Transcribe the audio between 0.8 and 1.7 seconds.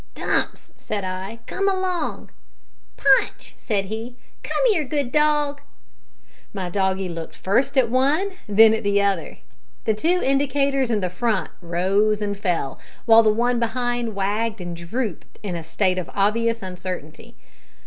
I, "come